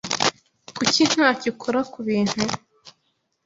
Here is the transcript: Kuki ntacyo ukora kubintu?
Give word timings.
Kuki 0.77 1.01
ntacyo 1.11 1.47
ukora 1.53 1.79
kubintu? 1.93 2.39